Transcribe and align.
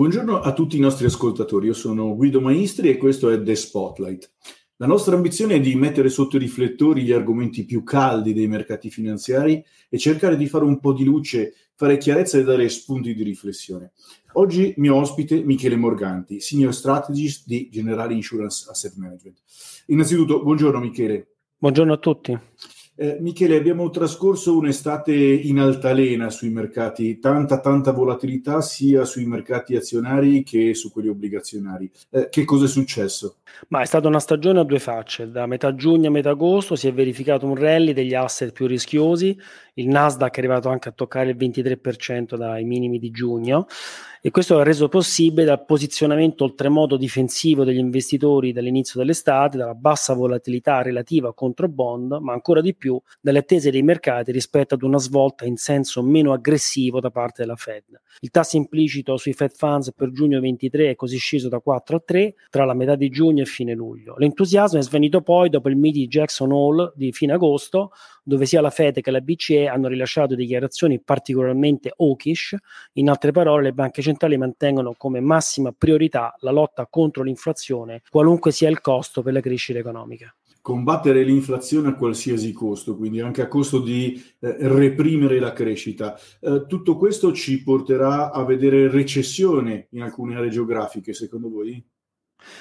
Buongiorno 0.00 0.40
a 0.40 0.54
tutti 0.54 0.78
i 0.78 0.80
nostri 0.80 1.04
ascoltatori, 1.04 1.66
io 1.66 1.74
sono 1.74 2.16
Guido 2.16 2.40
Maestri 2.40 2.88
e 2.88 2.96
questo 2.96 3.28
è 3.28 3.42
The 3.42 3.54
Spotlight. 3.54 4.32
La 4.76 4.86
nostra 4.86 5.14
ambizione 5.14 5.56
è 5.56 5.60
di 5.60 5.74
mettere 5.74 6.08
sotto 6.08 6.36
i 6.36 6.38
riflettori 6.38 7.02
gli 7.02 7.12
argomenti 7.12 7.66
più 7.66 7.82
caldi 7.82 8.32
dei 8.32 8.48
mercati 8.48 8.88
finanziari 8.88 9.62
e 9.90 9.98
cercare 9.98 10.38
di 10.38 10.46
fare 10.46 10.64
un 10.64 10.80
po' 10.80 10.94
di 10.94 11.04
luce, 11.04 11.52
fare 11.74 11.98
chiarezza 11.98 12.38
e 12.38 12.44
dare 12.44 12.66
spunti 12.70 13.12
di 13.12 13.22
riflessione. 13.22 13.92
Oggi 14.32 14.72
mio 14.78 14.96
ospite 14.96 15.44
Michele 15.44 15.76
Morganti, 15.76 16.40
Senior 16.40 16.72
Strategist 16.72 17.46
di 17.46 17.68
Generali 17.70 18.14
Insurance 18.14 18.70
Asset 18.70 18.94
Management. 18.96 19.36
Innanzitutto, 19.88 20.42
buongiorno 20.42 20.80
Michele. 20.80 21.28
Buongiorno 21.58 21.92
a 21.92 21.98
tutti. 21.98 22.38
Eh, 23.02 23.16
Michele, 23.18 23.56
abbiamo 23.56 23.88
trascorso 23.88 24.58
un'estate 24.58 25.14
in 25.14 25.58
altalena 25.58 26.28
sui 26.28 26.50
mercati, 26.50 27.18
tanta 27.18 27.58
tanta 27.58 27.92
volatilità 27.92 28.60
sia 28.60 29.06
sui 29.06 29.24
mercati 29.24 29.74
azionari 29.74 30.42
che 30.42 30.74
su 30.74 30.92
quelli 30.92 31.08
obbligazionari. 31.08 31.90
Eh, 32.10 32.28
che 32.28 32.44
cosa 32.44 32.66
è 32.66 32.68
successo? 32.68 33.36
Ma 33.68 33.80
è 33.80 33.86
stata 33.86 34.06
una 34.06 34.20
stagione 34.20 34.60
a 34.60 34.64
due 34.64 34.80
facce. 34.80 35.30
Da 35.30 35.46
metà 35.46 35.74
giugno 35.74 36.08
a 36.08 36.10
metà 36.10 36.28
agosto 36.28 36.76
si 36.76 36.88
è 36.88 36.92
verificato 36.92 37.46
un 37.46 37.54
rally 37.54 37.94
degli 37.94 38.12
asset 38.12 38.52
più 38.52 38.66
rischiosi. 38.66 39.34
Il 39.74 39.88
Nasdaq 39.88 40.34
è 40.34 40.38
arrivato 40.38 40.68
anche 40.68 40.90
a 40.90 40.92
toccare 40.92 41.30
il 41.30 41.36
23% 41.38 42.36
dai 42.36 42.64
minimi 42.64 42.98
di 42.98 43.10
giugno 43.10 43.66
e 44.22 44.30
questo 44.30 44.60
è 44.60 44.64
reso 44.64 44.88
possibile 44.88 45.46
dal 45.46 45.64
posizionamento 45.64 46.44
oltremodo 46.44 46.98
difensivo 46.98 47.64
degli 47.64 47.78
investitori 47.78 48.52
dall'inizio 48.52 49.00
dell'estate, 49.00 49.56
dalla 49.56 49.74
bassa 49.74 50.12
volatilità 50.12 50.82
relativa 50.82 51.32
contro 51.32 51.68
bond, 51.68 52.18
ma 52.20 52.34
ancora 52.34 52.60
di 52.60 52.74
più 52.74 52.89
dalle 53.20 53.38
attese 53.38 53.70
dei 53.70 53.82
mercati 53.82 54.32
rispetto 54.32 54.74
ad 54.74 54.82
una 54.82 54.98
svolta 54.98 55.44
in 55.44 55.56
senso 55.56 56.02
meno 56.02 56.32
aggressivo 56.32 56.98
da 56.98 57.10
parte 57.10 57.42
della 57.42 57.56
Fed. 57.56 57.84
Il 58.20 58.30
tasso 58.30 58.56
implicito 58.56 59.16
sui 59.16 59.32
Fed 59.32 59.52
Funds 59.54 59.92
per 59.92 60.10
giugno 60.10 60.40
23 60.40 60.90
è 60.90 60.94
così 60.96 61.18
sceso 61.18 61.48
da 61.48 61.60
4 61.60 61.96
a 61.96 62.02
3 62.04 62.34
tra 62.50 62.64
la 62.64 62.74
metà 62.74 62.96
di 62.96 63.08
giugno 63.10 63.42
e 63.42 63.46
fine 63.46 63.74
luglio. 63.74 64.14
L'entusiasmo 64.16 64.78
è 64.78 64.82
svanito 64.82 65.20
poi 65.22 65.48
dopo 65.50 65.68
il 65.68 65.76
meeting 65.76 65.98
di 66.00 66.08
Jackson 66.08 66.52
Hole 66.52 66.92
di 66.94 67.12
fine 67.12 67.34
agosto, 67.34 67.92
dove 68.22 68.46
sia 68.46 68.60
la 68.60 68.70
Fed 68.70 69.00
che 69.00 69.10
la 69.10 69.20
BCE 69.20 69.66
hanno 69.66 69.88
rilasciato 69.88 70.34
dichiarazioni 70.34 71.00
particolarmente 71.00 71.92
hawkish. 71.96 72.56
In 72.94 73.10
altre 73.10 73.32
parole, 73.32 73.64
le 73.64 73.72
banche 73.72 74.02
centrali 74.02 74.36
mantengono 74.36 74.94
come 74.96 75.20
massima 75.20 75.72
priorità 75.76 76.34
la 76.40 76.50
lotta 76.50 76.86
contro 76.88 77.22
l'inflazione, 77.22 78.02
qualunque 78.08 78.52
sia 78.52 78.68
il 78.68 78.80
costo 78.80 79.22
per 79.22 79.32
la 79.32 79.40
crescita 79.40 79.78
economica 79.78 80.34
combattere 80.60 81.22
l'inflazione 81.24 81.88
a 81.88 81.94
qualsiasi 81.94 82.52
costo, 82.52 82.96
quindi 82.96 83.20
anche 83.20 83.42
a 83.42 83.48
costo 83.48 83.80
di 83.80 84.22
eh, 84.40 84.56
reprimere 84.68 85.38
la 85.38 85.52
crescita. 85.52 86.18
Eh, 86.40 86.66
tutto 86.66 86.96
questo 86.96 87.32
ci 87.32 87.62
porterà 87.62 88.30
a 88.30 88.44
vedere 88.44 88.90
recessione 88.90 89.88
in 89.90 90.02
alcune 90.02 90.36
aree 90.36 90.50
geografiche, 90.50 91.12
secondo 91.12 91.48
voi? 91.48 91.82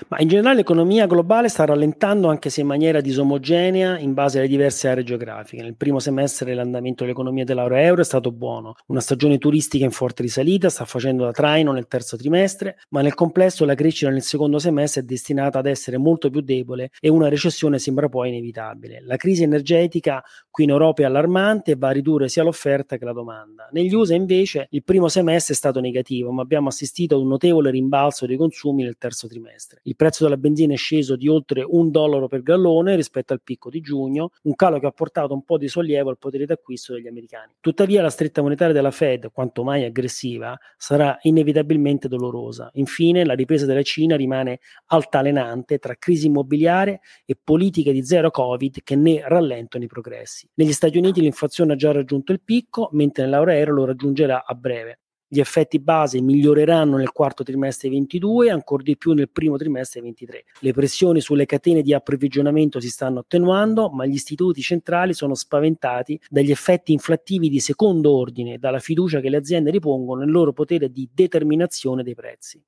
Ma 0.09 0.19
in 0.19 0.27
generale 0.27 0.57
l'economia 0.57 1.05
globale 1.05 1.49
sta 1.49 1.65
rallentando 1.65 2.29
anche 2.29 2.49
se 2.49 2.61
in 2.61 2.67
maniera 2.67 3.01
disomogenea 3.01 3.97
in 3.99 4.13
base 4.13 4.39
alle 4.39 4.47
diverse 4.47 4.87
aree 4.87 5.03
geografiche. 5.03 5.61
Nel 5.61 5.75
primo 5.75 5.99
semestre 5.99 6.53
l'andamento 6.53 7.03
dell'economia 7.03 7.43
dell'area 7.43 7.81
euro 7.81 8.01
è 8.01 8.05
stato 8.05 8.31
buono. 8.31 8.75
Una 8.87 8.99
stagione 8.99 9.37
turistica 9.37 9.85
in 9.85 9.91
forte 9.91 10.21
risalita 10.21 10.69
sta 10.69 10.85
facendo 10.85 11.25
da 11.25 11.31
traino 11.31 11.71
nel 11.71 11.87
terzo 11.87 12.17
trimestre, 12.17 12.77
ma 12.89 13.01
nel 13.01 13.13
complesso 13.13 13.65
la 13.65 13.75
crescita 13.75 14.09
nel 14.09 14.21
secondo 14.21 14.59
semestre 14.59 15.01
è 15.01 15.03
destinata 15.03 15.59
ad 15.59 15.65
essere 15.65 15.97
molto 15.97 16.29
più 16.29 16.41
debole 16.41 16.91
e 16.99 17.09
una 17.09 17.29
recessione 17.29 17.79
sembra 17.79 18.09
poi 18.09 18.29
inevitabile. 18.29 19.01
La 19.03 19.17
crisi 19.17 19.43
energetica 19.43 20.23
qui 20.49 20.63
in 20.63 20.71
Europa 20.71 21.03
è 21.03 21.05
allarmante 21.05 21.71
e 21.71 21.75
va 21.75 21.89
a 21.89 21.91
ridurre 21.91 22.29
sia 22.29 22.43
l'offerta 22.43 22.97
che 22.97 23.05
la 23.05 23.13
domanda. 23.13 23.69
Negli 23.71 23.93
USA 23.93 24.15
invece 24.15 24.67
il 24.71 24.83
primo 24.83 25.07
semestre 25.07 25.53
è 25.53 25.57
stato 25.57 25.79
negativo, 25.79 26.31
ma 26.31 26.41
abbiamo 26.41 26.69
assistito 26.69 27.15
ad 27.15 27.21
un 27.21 27.27
notevole 27.27 27.69
rimbalzo 27.69 28.25
dei 28.25 28.37
consumi 28.37 28.83
nel 28.83 28.97
terzo 28.97 29.27
trimestre 29.27 29.68
trimestre. 29.69 29.79
Il 29.83 29.95
prezzo 29.95 30.23
della 30.23 30.37
benzina 30.37 30.73
è 30.73 30.77
sceso 30.77 31.15
di 31.15 31.27
oltre 31.27 31.63
un 31.65 31.91
dollaro 31.91 32.27
per 32.27 32.41
gallone 32.41 32.95
rispetto 32.95 33.33
al 33.33 33.41
picco 33.41 33.69
di 33.69 33.81
giugno, 33.81 34.31
un 34.43 34.55
calo 34.55 34.79
che 34.79 34.87
ha 34.87 34.91
portato 34.91 35.33
un 35.33 35.43
po' 35.43 35.57
di 35.57 35.67
sollievo 35.67 36.09
al 36.09 36.17
potere 36.17 36.45
d'acquisto 36.45 36.93
degli 36.93 37.07
americani. 37.07 37.53
Tuttavia 37.59 38.01
la 38.01 38.09
stretta 38.09 38.41
monetaria 38.41 38.73
della 38.73 38.91
Fed, 38.91 39.31
quanto 39.31 39.63
mai 39.63 39.83
aggressiva, 39.83 40.57
sarà 40.77 41.17
inevitabilmente 41.21 42.07
dolorosa. 42.07 42.69
Infine 42.73 43.23
la 43.25 43.33
ripresa 43.33 43.65
della 43.65 43.83
Cina 43.83 44.15
rimane 44.15 44.59
altalenante 44.87 45.77
tra 45.77 45.95
crisi 45.95 46.27
immobiliare 46.27 47.01
e 47.25 47.37
politiche 47.41 47.91
di 47.91 48.03
zero 48.03 48.31
Covid 48.31 48.79
che 48.83 48.95
ne 48.95 49.21
rallentano 49.25 49.83
i 49.83 49.87
progressi. 49.87 50.49
Negli 50.55 50.73
Stati 50.73 50.97
Uniti 50.97 51.21
l'inflazione 51.21 51.73
ha 51.73 51.75
già 51.75 51.91
raggiunto 51.91 52.31
il 52.31 52.41
picco, 52.41 52.89
mentre 52.93 53.23
nell'euro 53.25 53.73
lo 53.73 53.85
raggiungerà 53.85 54.45
a 54.45 54.53
breve. 54.53 54.99
Gli 55.31 55.39
effetti 55.39 55.77
base 55.77 56.19
miglioreranno 56.21 56.97
nel 56.97 57.11
quarto 57.11 57.43
trimestre 57.43 57.87
22 57.87 58.47
e 58.47 58.49
ancora 58.49 58.81
di 58.81 58.97
più 58.97 59.13
nel 59.13 59.29
primo 59.29 59.57
trimestre 59.57 60.01
23. 60.01 60.43
Le 60.61 60.73
pressioni 60.73 61.21
sulle 61.21 61.45
catene 61.45 61.83
di 61.83 61.93
approvvigionamento 61.93 62.79
si 62.79 62.89
stanno 62.89 63.19
attenuando, 63.19 63.89
ma 63.89 64.07
gli 64.07 64.15
istituti 64.15 64.61
centrali 64.61 65.13
sono 65.13 65.35
spaventati 65.35 66.19
dagli 66.29 66.49
effetti 66.49 66.93
inflattivi 66.93 67.47
di 67.47 67.59
secondo 67.59 68.11
ordine 68.11 68.57
dalla 68.57 68.79
fiducia 68.79 69.19
che 69.19 69.29
le 69.29 69.37
aziende 69.37 69.69
ripongono 69.69 70.21
nel 70.21 70.31
loro 70.31 70.51
potere 70.51 70.91
di 70.91 71.07
determinazione 71.13 72.01
dei 72.01 72.15
prezzi. 72.15 72.59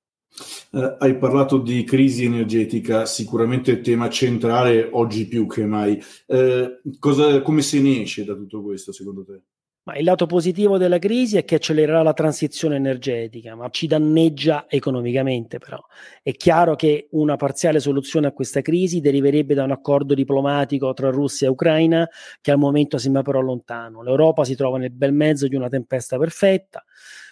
Uh, 0.70 0.98
hai 1.00 1.18
parlato 1.18 1.58
di 1.58 1.84
crisi 1.84 2.26
energetica, 2.26 3.08
sicuramente 3.08 3.82
tema 3.82 4.08
centrale 4.08 4.88
oggi 4.92 5.26
più 5.26 5.48
che 5.48 5.66
mai. 5.66 6.00
Uh, 6.28 6.80
cosa, 7.00 7.42
come 7.42 7.64
se 7.64 7.82
ne 7.82 8.02
esce 8.02 8.24
da 8.24 8.36
tutto 8.36 8.62
questo 8.62 8.92
secondo 8.92 9.26
te? 9.26 9.42
Ma 9.84 9.96
il 9.98 10.04
lato 10.04 10.28
positivo 10.28 10.78
della 10.78 11.00
crisi 11.00 11.38
è 11.38 11.44
che 11.44 11.56
accelererà 11.56 12.04
la 12.04 12.14
transizione 12.14 12.76
energetica, 12.76 13.56
ma 13.56 13.68
ci 13.72 13.88
danneggia 13.88 14.66
economicamente 14.70 15.58
però. 15.58 15.84
È 16.22 16.32
chiaro 16.34 16.76
che 16.76 17.08
una 17.12 17.36
parziale 17.36 17.80
soluzione 17.80 18.28
a 18.28 18.32
questa 18.32 18.62
crisi 18.62 19.02
deriverebbe 19.02 19.56
da 19.56 19.64
un 19.64 19.72
accordo 19.72 20.14
diplomatico 20.14 20.94
tra 20.94 21.10
Russia 21.10 21.48
e 21.48 21.50
Ucraina 21.50 22.08
che 22.42 22.52
al 22.52 22.60
momento 22.60 23.00
sembra 23.00 23.24
però 23.24 23.40
lontano. 23.42 24.04
L'Europa 24.04 24.44
si 24.44 24.56
trova 24.56 24.78
nel 24.78 24.92
bel 24.92 25.14
mezzo 25.14 25.48
di 25.48 25.56
una 25.56 25.68
tempesta 25.68 26.20
perfetta. 26.20 26.84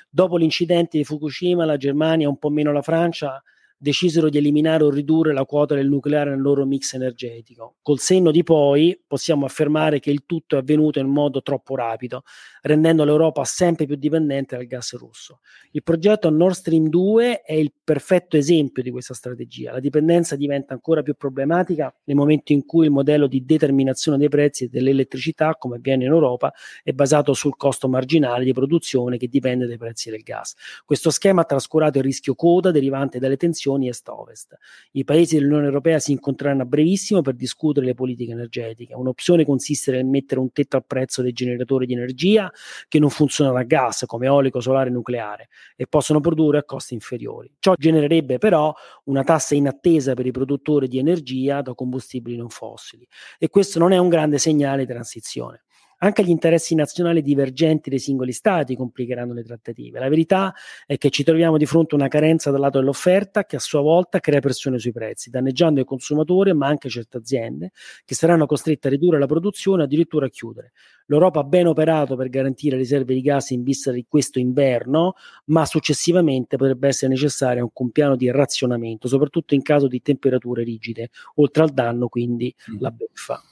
Dopo 0.09 0.35
l'incidente 0.37 0.97
di 0.97 1.03
Fukushima, 1.03 1.65
la 1.65 1.77
Germania, 1.77 2.27
un 2.27 2.39
po' 2.39 2.49
meno 2.49 2.71
la 2.71 2.81
Francia, 2.81 3.43
decisero 3.81 4.27
di 4.27 4.37
eliminare 4.37 4.83
o 4.83 4.89
ridurre 4.89 5.31
la 5.31 5.45
quota 5.45 5.73
del 5.73 5.87
nucleare 5.87 6.31
nel 6.31 6.41
loro 6.41 6.65
mix 6.65 6.93
energetico. 6.93 7.75
Col 7.81 7.99
senno 7.99 8.29
di 8.29 8.43
poi 8.43 9.01
possiamo 9.07 9.45
affermare 9.45 10.01
che 10.01 10.11
il 10.11 10.23
tutto 10.25 10.55
è 10.55 10.59
avvenuto 10.59 10.99
in 10.99 11.07
modo 11.07 11.41
troppo 11.41 11.77
rapido, 11.77 12.23
rendendo 12.63 13.05
l'Europa 13.05 13.45
sempre 13.45 13.85
più 13.85 13.95
dipendente 13.95 14.57
dal 14.57 14.65
gas 14.65 14.95
russo. 14.97 15.39
Il 15.71 15.81
progetto 15.81 16.29
Nord 16.29 16.55
Stream 16.55 16.89
2 16.89 17.41
è 17.41 17.53
il 17.53 17.71
perfetto 17.81 18.35
esempio 18.35 18.83
di 18.83 18.91
questa 18.91 19.13
strategia. 19.13 19.71
La 19.71 19.79
dipendenza 19.79 20.35
diventa 20.35 20.73
ancora 20.73 21.01
più 21.01 21.15
problematica 21.15 21.93
nel 22.03 22.17
momento 22.17 22.51
in 22.51 22.65
cui 22.65 22.85
il 22.85 22.91
modello 22.91 23.27
di 23.27 23.45
determinazione 23.45 24.17
dei 24.17 24.27
prezzi 24.27 24.67
dell'elettricità, 24.67 25.55
come 25.55 25.77
avviene 25.77 26.03
in 26.03 26.11
Europa, 26.11 26.53
è 26.83 26.91
basato 26.91 27.31
sul 27.33 27.55
costo 27.55 27.87
marginale 27.87 28.43
di 28.43 28.51
produzione 28.51 29.17
che 29.17 29.29
dipende 29.29 29.67
dai 29.67 29.77
prezzi 29.77 30.09
del 30.09 30.21
gas. 30.21 30.53
Questo 30.83 31.11
schema 31.11 31.41
ha 31.41 31.45
trascurato 31.45 31.97
il 31.99 32.03
rischio 32.03 32.35
coda 32.35 32.71
derivante 32.71 33.19
dalle 33.19 33.37
tensioni 33.37 33.67
relazioni 33.69 33.87
est-ovest. 33.87 34.57
I 34.91 35.03
paesi 35.03 35.35
dell'Unione 35.35 35.65
Europea 35.65 35.99
si 35.99 36.11
incontreranno 36.11 36.63
a 36.63 36.65
brevissimo 36.65 37.21
per 37.21 37.35
discutere 37.35 37.85
le 37.85 37.93
politiche 37.93 38.31
energetiche. 38.31 38.95
Un'opzione 38.95 39.45
consiste 39.45 39.91
nel 39.91 40.05
mettere 40.05 40.39
un 40.39 40.51
tetto 40.51 40.77
al 40.77 40.85
prezzo 40.85 41.21
dei 41.21 41.31
generatori 41.31 41.85
di 41.85 41.93
energia 41.93 42.51
che 42.87 42.99
non 42.99 43.09
funzionano 43.09 43.57
a 43.57 43.63
gas, 43.63 44.03
come 44.07 44.25
eolico, 44.25 44.59
solare 44.59 44.89
e 44.89 44.93
nucleare, 44.93 45.49
e 45.75 45.85
possono 45.87 46.19
produrre 46.19 46.59
a 46.59 46.63
costi 46.63 46.93
inferiori. 46.93 47.51
Ciò 47.59 47.73
genererebbe 47.75 48.37
però 48.37 48.73
una 49.05 49.23
tassa 49.23 49.55
inattesa 49.55 50.13
per 50.13 50.25
i 50.25 50.31
produttori 50.31 50.87
di 50.87 50.97
energia 50.97 51.61
da 51.61 51.73
combustibili 51.73 52.37
non 52.37 52.49
fossili 52.49 53.07
e 53.37 53.49
questo 53.49 53.79
non 53.79 53.91
è 53.91 53.97
un 53.97 54.09
grande 54.09 54.37
segnale 54.37 54.85
di 54.85 54.91
transizione. 54.91 55.63
Anche 56.01 56.23
gli 56.23 56.29
interessi 56.29 56.75
nazionali 56.75 57.21
divergenti 57.21 57.89
dei 57.89 57.99
singoli 57.99 58.31
stati 58.31 58.75
complicheranno 58.75 59.33
le 59.33 59.43
trattative. 59.43 59.99
La 59.99 60.07
verità 60.07 60.53
è 60.85 60.97
che 60.97 61.09
ci 61.09 61.23
troviamo 61.23 61.57
di 61.57 61.65
fronte 61.65 61.95
a 61.95 61.97
una 61.97 62.07
carenza 62.07 62.51
dal 62.51 62.61
lato 62.61 62.79
dell'offerta 62.79 63.43
che 63.43 63.57
a 63.57 63.59
sua 63.59 63.81
volta 63.81 64.19
crea 64.19 64.39
pressione 64.39 64.79
sui 64.79 64.93
prezzi, 64.93 65.29
danneggiando 65.29 65.81
i 65.81 65.85
consumatori 65.85 66.53
ma 66.53 66.67
anche 66.67 66.87
certe 66.87 67.17
aziende 67.17 67.71
che 68.05 68.15
saranno 68.15 68.45
costrette 68.45 68.87
a 68.87 68.91
ridurre 68.91 69.19
la 69.19 69.25
produzione 69.25 69.81
o 69.81 69.85
addirittura 69.85 70.27
a 70.27 70.29
chiudere. 70.29 70.71
L'Europa 71.07 71.41
ha 71.41 71.43
ben 71.43 71.67
operato 71.67 72.15
per 72.15 72.29
garantire 72.29 72.77
riserve 72.77 73.13
di 73.13 73.21
gas 73.21 73.49
in 73.49 73.63
vista 73.63 73.91
di 73.91 74.05
questo 74.07 74.39
inverno, 74.39 75.15
ma 75.45 75.65
successivamente 75.65 76.55
potrebbe 76.55 76.87
essere 76.87 77.11
necessario 77.11 77.69
un 77.73 77.91
piano 77.91 78.15
di 78.15 78.31
razionamento, 78.31 79.09
soprattutto 79.09 79.53
in 79.53 79.63
caso 79.63 79.87
di 79.87 80.01
temperature 80.01 80.63
rigide, 80.63 81.09
oltre 81.35 81.63
al 81.63 81.71
danno 81.71 82.07
quindi 82.07 82.53
mm. 82.71 82.75
la 82.79 82.91
beffa. 82.91 83.43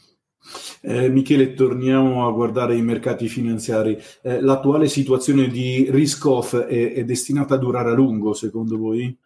Eh, 0.81 1.09
Michele, 1.09 1.53
torniamo 1.53 2.27
a 2.27 2.31
guardare 2.31 2.75
i 2.75 2.81
mercati 2.81 3.27
finanziari. 3.27 3.97
Eh, 4.21 4.41
l'attuale 4.41 4.87
situazione 4.87 5.47
di 5.47 5.87
risk-off 5.89 6.55
è, 6.55 6.93
è 6.93 7.03
destinata 7.03 7.55
a 7.55 7.57
durare 7.57 7.91
a 7.91 7.93
lungo, 7.93 8.33
secondo 8.33 8.77
voi? 8.77 9.17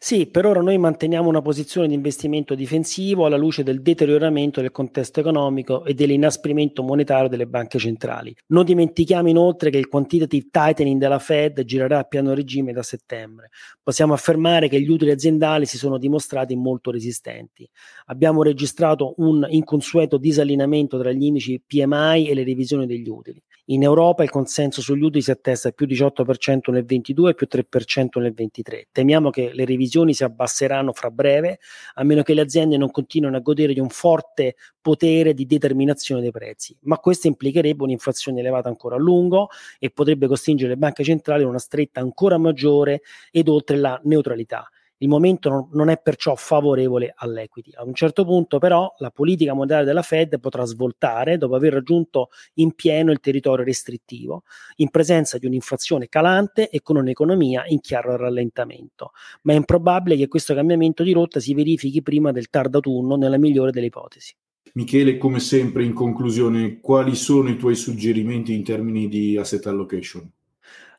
Sì, 0.00 0.26
per 0.28 0.46
ora 0.46 0.60
noi 0.60 0.78
manteniamo 0.78 1.28
una 1.28 1.42
posizione 1.42 1.88
di 1.88 1.94
investimento 1.94 2.54
difensivo 2.54 3.26
alla 3.26 3.36
luce 3.36 3.64
del 3.64 3.82
deterioramento 3.82 4.60
del 4.60 4.70
contesto 4.70 5.18
economico 5.18 5.84
e 5.84 5.92
dell'inasprimento 5.92 6.84
monetario 6.84 7.28
delle 7.28 7.46
banche 7.48 7.78
centrali. 7.80 8.32
Non 8.48 8.64
dimentichiamo 8.64 9.28
inoltre 9.28 9.70
che 9.70 9.78
il 9.78 9.88
quantitative 9.88 10.48
tightening 10.50 11.00
della 11.00 11.18
Fed 11.18 11.64
girerà 11.64 11.98
a 11.98 12.04
piano 12.04 12.32
regime 12.32 12.72
da 12.72 12.82
settembre. 12.84 13.50
Possiamo 13.82 14.12
affermare 14.12 14.68
che 14.68 14.80
gli 14.80 14.88
utili 14.88 15.10
aziendali 15.10 15.66
si 15.66 15.78
sono 15.78 15.98
dimostrati 15.98 16.54
molto 16.54 16.92
resistenti. 16.92 17.68
Abbiamo 18.06 18.44
registrato 18.44 19.14
un 19.16 19.44
inconsueto 19.50 20.16
disallineamento 20.16 20.96
tra 20.98 21.10
gli 21.10 21.24
indici 21.24 21.60
PMI 21.66 22.28
e 22.28 22.34
le 22.34 22.44
revisioni 22.44 22.86
degli 22.86 23.08
utili. 23.08 23.42
In 23.70 23.82
Europa 23.82 24.22
il 24.22 24.30
consenso 24.30 24.80
sugli 24.80 25.02
utili 25.02 25.20
si 25.20 25.30
attesta 25.30 25.68
a 25.68 25.72
più 25.72 25.84
18% 25.84 26.72
nel 26.72 26.86
22 26.86 27.30
e 27.30 27.34
più 27.34 27.46
3% 27.50 28.18
nel 28.18 28.32
23. 28.32 28.88
Temiamo 28.90 29.28
che 29.28 29.50
le 29.52 29.66
revisioni 29.66 30.14
si 30.14 30.24
abbasseranno 30.24 30.94
fra 30.94 31.10
breve, 31.10 31.58
a 31.94 32.02
meno 32.02 32.22
che 32.22 32.32
le 32.32 32.40
aziende 32.40 32.78
non 32.78 32.90
continuino 32.90 33.36
a 33.36 33.40
godere 33.40 33.74
di 33.74 33.80
un 33.80 33.90
forte 33.90 34.56
potere 34.80 35.34
di 35.34 35.44
determinazione 35.44 36.22
dei 36.22 36.30
prezzi. 36.30 36.74
Ma 36.84 36.96
questo 36.96 37.26
implicherebbe 37.26 37.82
un'inflazione 37.82 38.40
elevata 38.40 38.70
ancora 38.70 38.96
a 38.96 38.98
lungo 38.98 39.48
e 39.78 39.90
potrebbe 39.90 40.26
costringere 40.28 40.70
le 40.70 40.78
banche 40.78 41.04
centrali 41.04 41.42
a 41.42 41.46
una 41.46 41.58
stretta 41.58 42.00
ancora 42.00 42.38
maggiore 42.38 43.02
ed 43.30 43.48
oltre 43.48 43.76
la 43.76 44.00
neutralità. 44.04 44.66
Il 44.98 45.08
momento 45.08 45.68
non, 45.72 45.88
è 45.88 46.00
perciò 46.00 46.34
favorevole 46.34 47.12
all'equity. 47.16 47.72
A 47.74 47.84
un 47.84 47.94
certo 47.94 48.24
punto 48.24 48.58
però 48.58 48.92
la 48.98 49.10
politica 49.10 49.54
monetaria 49.54 49.84
della 49.84 50.02
Fed 50.02 50.40
potrà 50.40 50.64
svoltare 50.64 51.38
dopo 51.38 51.54
aver 51.54 51.74
raggiunto 51.74 52.30
in 52.54 52.72
pieno 52.72 53.12
il 53.12 53.20
territorio 53.20 53.64
restrittivo, 53.64 54.42
in 54.76 54.90
presenza 54.90 55.38
di 55.38 55.46
un'inflazione 55.46 56.08
calante 56.08 56.68
e 56.68 56.82
con 56.82 56.96
un'economia 56.96 57.64
in 57.66 57.80
chiaro 57.80 58.16
rallentamento. 58.16 59.12
Ma 59.42 59.52
è 59.52 59.56
improbabile 59.56 60.16
che 60.16 60.28
questo 60.28 60.54
cambiamento 60.54 61.02
di 61.02 61.12
rotta 61.12 61.40
si 61.40 61.54
verifichi 61.54 62.02
prima 62.02 62.32
del 62.32 62.50
tardo 62.50 62.76
autunno 62.78 63.16
nella 63.16 63.38
migliore 63.38 63.70
delle 63.70 63.86
ipotesi. 63.86 64.34
Michele, 64.74 65.16
come 65.16 65.40
sempre, 65.40 65.84
in 65.84 65.92
conclusione, 65.92 66.80
quali 66.80 67.14
sono 67.14 67.48
i 67.48 67.56
tuoi 67.56 67.74
suggerimenti 67.74 68.52
in 68.52 68.62
termini 68.62 69.08
di 69.08 69.36
asset 69.36 69.66
allocation? 69.66 70.30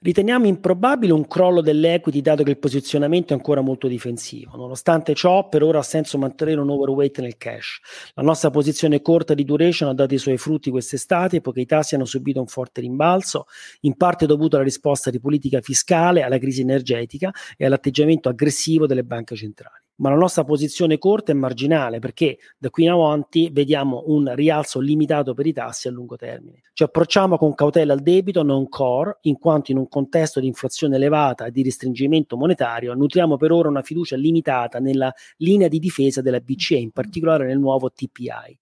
Riteniamo 0.02 0.48
improbabile 0.48 1.12
un 1.12 1.28
crollo 1.28 1.60
dell'equity 1.60 2.22
dato 2.22 2.44
che 2.44 2.52
il 2.52 2.58
posizionamento 2.58 3.34
è 3.34 3.36
ancora 3.36 3.60
molto 3.60 3.90
difensivo. 3.90 4.56
Nonostante 4.56 5.14
ciò, 5.14 5.50
per 5.50 5.62
ora 5.62 5.80
ha 5.80 5.84
senso 5.84 6.18
mantenere 6.18 6.62
un 6.62 6.70
overweight 6.70 7.20
nel 7.20 7.36
cash. 7.36 7.82
La 8.14 8.24
nostra 8.24 8.50
posizione 8.50 9.02
corta 9.02 9.34
di 9.34 9.44
duration 9.44 9.90
ha 9.90 9.94
dato 9.94 10.14
i 10.14 10.18
suoi 10.18 10.38
frutti 10.38 10.70
quest'estate, 10.70 11.42
poiché 11.42 11.60
i 11.60 11.66
tassi 11.66 11.96
hanno 11.96 12.06
subito 12.06 12.40
un 12.40 12.48
forte 12.48 12.80
rimbalzo, 12.80 13.48
in 13.82 13.98
parte 13.98 14.26
dovuto 14.26 14.56
alla 14.56 14.64
risposta 14.64 15.10
di 15.10 15.20
politica 15.20 15.60
fiscale, 15.60 16.22
alla 16.22 16.38
crisi 16.38 16.62
energetica 16.62 17.34
e 17.58 17.66
all'atteggiamento 17.66 18.30
aggressivo 18.30 18.88
delle 18.88 19.04
banche 19.04 19.36
centrali 19.36 19.79
ma 20.00 20.10
la 20.10 20.16
nostra 20.16 20.44
posizione 20.44 20.98
corta 20.98 21.32
è 21.32 21.36
marginale 21.36 22.00
perché 22.00 22.38
da 22.58 22.70
qui 22.70 22.84
in 22.84 22.90
avanti 22.90 23.50
vediamo 23.52 24.04
un 24.08 24.34
rialzo 24.36 24.80
limitato 24.80 25.34
per 25.34 25.46
i 25.46 25.54
tassi 25.54 25.88
a 25.88 25.92
lungo 25.92 26.16
termine. 26.16 26.62
Ci 26.74 26.84
approcciamo 26.84 27.38
con 27.38 27.54
cautela 27.56 27.94
al 27.94 28.02
debito 28.02 28.44
non 28.44 28.68
core, 28.70 29.18
in 29.22 29.38
quanto 29.38 29.72
in 29.72 29.78
un 29.78 29.88
contesto 29.88 30.40
di 30.40 30.48
inflazione 30.48 30.96
elevata 30.96 31.46
e 31.46 31.52
di 31.52 31.64
restringimento 31.64 32.38
monetario 32.38 32.94
nutriamo 32.94 33.38
per 33.38 33.52
ora 33.52 33.70
una 33.70 33.82
fiducia 33.82 34.16
limitata 34.16 34.80
nella 34.80 35.14
linea 35.38 35.68
di 35.68 35.80
difesa 35.80 36.22
della 36.22 36.40
BCE, 36.40 36.78
in 36.78 36.92
particolare 36.92 37.46
nel 37.46 37.60
nuovo 37.60 37.92
TPI. 37.92 38.58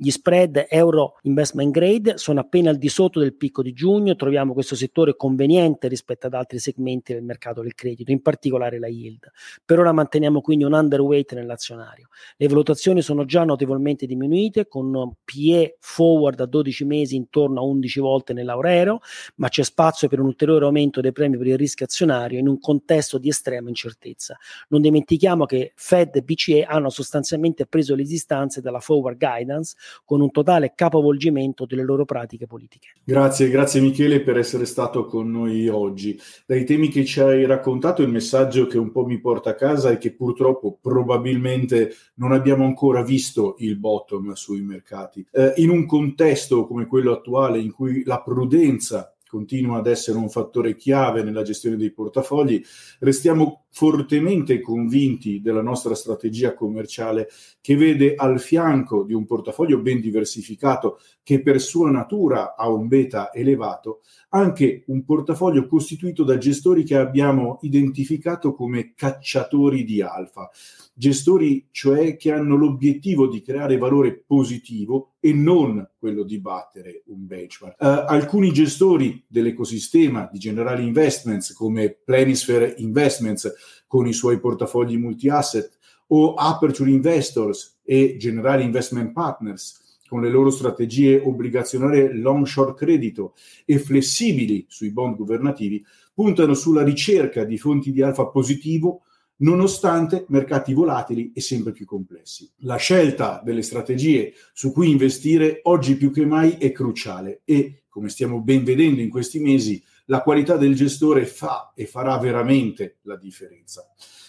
Gli 0.00 0.10
spread 0.10 0.66
euro 0.68 1.18
investment 1.22 1.72
grade 1.72 2.18
sono 2.18 2.38
appena 2.38 2.70
al 2.70 2.76
di 2.76 2.88
sotto 2.88 3.18
del 3.18 3.34
picco 3.34 3.62
di 3.62 3.72
giugno, 3.72 4.14
troviamo 4.14 4.52
questo 4.52 4.76
settore 4.76 5.16
conveniente 5.16 5.88
rispetto 5.88 6.28
ad 6.28 6.34
altri 6.34 6.60
segmenti 6.60 7.12
del 7.12 7.24
mercato 7.24 7.62
del 7.62 7.74
credito, 7.74 8.12
in 8.12 8.22
particolare 8.22 8.78
la 8.78 8.86
yield. 8.86 9.28
Per 9.64 9.76
ora 9.76 9.90
manteniamo 9.90 10.40
quindi 10.40 10.62
un 10.62 10.72
underweight 10.72 11.34
nell'azionario. 11.34 12.10
Le 12.36 12.46
valutazioni 12.46 13.02
sono 13.02 13.24
già 13.24 13.42
notevolmente 13.42 14.06
diminuite 14.06 14.68
con 14.68 15.14
PE 15.24 15.78
forward 15.80 16.38
a 16.42 16.46
12 16.46 16.84
mesi 16.84 17.16
intorno 17.16 17.58
a 17.58 17.64
11 17.64 17.98
volte 17.98 18.32
nell'aurero, 18.32 19.00
ma 19.38 19.48
c'è 19.48 19.64
spazio 19.64 20.06
per 20.06 20.20
un 20.20 20.26
ulteriore 20.26 20.64
aumento 20.64 21.00
dei 21.00 21.10
premi 21.10 21.36
per 21.38 21.48
il 21.48 21.58
rischio 21.58 21.86
azionario 21.86 22.38
in 22.38 22.46
un 22.46 22.60
contesto 22.60 23.18
di 23.18 23.30
estrema 23.30 23.68
incertezza. 23.68 24.36
Non 24.68 24.80
dimentichiamo 24.80 25.44
che 25.44 25.72
Fed 25.74 26.14
e 26.14 26.22
BCE 26.22 26.62
hanno 26.62 26.88
sostanzialmente 26.88 27.66
preso 27.66 27.96
le 27.96 28.04
distanze 28.04 28.60
dalla 28.60 28.78
forward 28.78 29.18
guidance 29.18 29.74
con 30.04 30.20
un 30.20 30.30
totale 30.30 30.72
capovolgimento 30.74 31.66
delle 31.66 31.82
loro 31.82 32.04
pratiche 32.04 32.46
politiche. 32.46 32.88
Grazie, 33.04 33.50
grazie 33.50 33.80
Michele 33.80 34.20
per 34.20 34.36
essere 34.36 34.64
stato 34.64 35.06
con 35.06 35.30
noi 35.30 35.68
oggi. 35.68 36.18
Dai 36.46 36.64
temi 36.64 36.88
che 36.88 37.04
ci 37.04 37.20
hai 37.20 37.44
raccontato, 37.46 38.02
il 38.02 38.08
messaggio 38.08 38.66
che 38.66 38.78
un 38.78 38.90
po' 38.90 39.04
mi 39.04 39.20
porta 39.20 39.50
a 39.50 39.54
casa 39.54 39.90
è 39.90 39.98
che 39.98 40.12
purtroppo 40.12 40.78
probabilmente 40.80 41.94
non 42.14 42.32
abbiamo 42.32 42.64
ancora 42.64 43.02
visto 43.02 43.56
il 43.58 43.76
bottom 43.76 44.32
sui 44.32 44.60
mercati. 44.60 45.26
Eh, 45.30 45.54
in 45.56 45.70
un 45.70 45.86
contesto 45.86 46.66
come 46.66 46.86
quello 46.86 47.12
attuale 47.12 47.58
in 47.58 47.72
cui 47.72 48.02
la 48.04 48.20
prudenza 48.20 49.12
continua 49.28 49.78
ad 49.78 49.86
essere 49.86 50.18
un 50.18 50.28
fattore 50.28 50.74
chiave 50.74 51.22
nella 51.22 51.42
gestione 51.42 51.76
dei 51.76 51.92
portafogli, 51.92 52.60
restiamo 53.00 53.66
fortemente 53.70 54.60
convinti 54.60 55.40
della 55.40 55.62
nostra 55.62 55.94
strategia 55.94 56.54
commerciale 56.54 57.28
che 57.60 57.76
vede 57.76 58.14
al 58.16 58.40
fianco 58.40 59.04
di 59.04 59.14
un 59.14 59.24
portafoglio 59.26 59.80
ben 59.80 60.00
diversificato 60.00 60.98
che 61.22 61.42
per 61.42 61.60
sua 61.60 61.90
natura 61.90 62.56
ha 62.56 62.68
un 62.68 62.88
beta 62.88 63.32
elevato, 63.32 64.00
anche 64.30 64.84
un 64.86 65.04
portafoglio 65.04 65.66
costituito 65.66 66.24
da 66.24 66.38
gestori 66.38 66.82
che 66.82 66.96
abbiamo 66.96 67.58
identificato 67.62 68.54
come 68.54 68.94
cacciatori 68.94 69.84
di 69.84 70.00
alfa, 70.00 70.50
gestori 70.94 71.68
cioè 71.70 72.16
che 72.16 72.32
hanno 72.32 72.56
l'obiettivo 72.56 73.28
di 73.28 73.42
creare 73.42 73.76
valore 73.76 74.24
positivo 74.26 75.12
e 75.20 75.32
non 75.32 75.88
quello 75.98 76.22
di 76.22 76.38
battere 76.40 77.02
un 77.06 77.26
benchmark. 77.26 77.80
Uh, 77.80 77.86
alcuni 78.06 78.52
gestori 78.52 79.24
dell'ecosistema 79.26 80.28
di 80.32 80.38
Generali 80.38 80.84
Investments 80.84 81.52
come 81.52 81.98
Planisphere 82.04 82.74
Investments 82.78 83.52
con 83.86 84.06
i 84.06 84.12
suoi 84.12 84.38
portafogli 84.38 84.96
multi-asset 84.96 85.76
o 86.08 86.34
Aperture 86.34 86.90
Investors 86.90 87.80
e 87.82 88.16
Generali 88.18 88.64
Investment 88.64 89.12
Partners 89.12 89.86
con 90.08 90.22
le 90.22 90.30
loro 90.30 90.50
strategie 90.50 91.20
obbligazionarie 91.22 92.14
long 92.14 92.46
short 92.46 92.78
credito 92.78 93.34
e 93.66 93.78
flessibili 93.78 94.64
sui 94.66 94.90
bond 94.90 95.16
governativi, 95.16 95.84
puntano 96.14 96.54
sulla 96.54 96.82
ricerca 96.82 97.44
di 97.44 97.58
fonti 97.58 97.92
di 97.92 98.00
alfa 98.00 98.26
positivo 98.28 99.02
nonostante 99.38 100.24
mercati 100.28 100.72
volatili 100.72 101.32
e 101.34 101.40
sempre 101.40 101.72
più 101.72 101.84
complessi. 101.84 102.50
La 102.58 102.76
scelta 102.76 103.40
delle 103.44 103.62
strategie 103.62 104.32
su 104.52 104.72
cui 104.72 104.90
investire 104.90 105.60
oggi 105.64 105.96
più 105.96 106.10
che 106.10 106.24
mai 106.24 106.52
è 106.52 106.72
cruciale 106.72 107.42
e, 107.44 107.84
come 107.88 108.08
stiamo 108.08 108.40
ben 108.40 108.64
vedendo 108.64 109.00
in 109.00 109.10
questi 109.10 109.38
mesi, 109.38 109.82
la 110.06 110.22
qualità 110.22 110.56
del 110.56 110.74
gestore 110.74 111.26
fa 111.26 111.72
e 111.74 111.86
farà 111.86 112.18
veramente 112.18 112.98
la 113.02 113.16
differenza. 113.16 113.86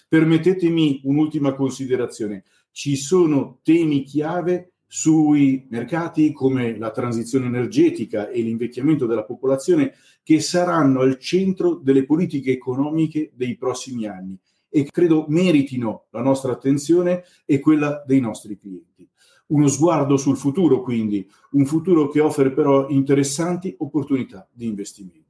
Permettetemi 0.08 1.02
un'ultima 1.04 1.54
considerazione. 1.54 2.44
Ci 2.72 2.96
sono 2.96 3.60
temi 3.64 4.04
chiave 4.04 4.74
sui 4.92 5.68
mercati 5.70 6.32
come 6.32 6.78
la 6.78 6.92
transizione 6.92 7.46
energetica 7.46 8.30
e 8.30 8.42
l'invecchiamento 8.42 9.06
della 9.06 9.24
popolazione 9.24 9.94
che 10.24 10.40
saranno 10.40 11.02
al 11.02 11.20
centro 11.20 11.76
delle 11.76 12.06
politiche 12.06 12.52
economiche 12.52 13.32
dei 13.36 13.56
prossimi 13.56 14.08
anni 14.08 14.38
e 14.70 14.86
credo 14.86 15.26
meritino 15.28 16.06
la 16.12 16.22
nostra 16.22 16.52
attenzione 16.52 17.24
e 17.46 17.60
quella 17.60 18.04
dei 18.06 18.20
nostri 18.20 18.58
clienti. 18.58 19.08
Uno 19.48 19.68
sguardo 19.68 20.16
sul 20.16 20.38
futuro, 20.38 20.82
quindi, 20.82 21.28
un 21.52 21.66
futuro 21.66 22.08
che 22.10 22.20
offre 22.20 22.52
però 22.52 22.88
interessanti 22.90 23.74
opportunità 23.80 24.48
di 24.52 24.68
investimento. 24.68 25.30